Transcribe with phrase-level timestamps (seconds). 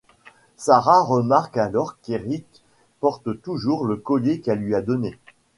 [0.57, 2.63] Sara remarque alors qu'Eric
[3.01, 5.19] porte toujours le collier qu'elle lui a donné.